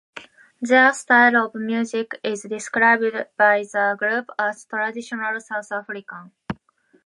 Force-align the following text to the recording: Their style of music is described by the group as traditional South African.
Their 0.59 0.93
style 0.93 1.37
of 1.45 1.53
music 1.53 2.19
is 2.23 2.41
described 2.41 3.13
by 3.37 3.59
the 3.71 3.95
group 3.99 4.31
as 4.39 4.65
traditional 4.65 5.39
South 5.39 5.71
African. 5.71 6.31